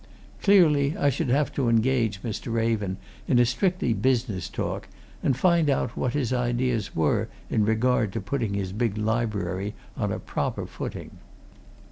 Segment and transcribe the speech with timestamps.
[0.41, 2.51] Clearly, I should have to engage Mr.
[2.51, 4.87] Raven in a strictly business talk,
[5.21, 10.11] and find out what his ideas were in regard to putting his big library on
[10.11, 11.19] a proper footing.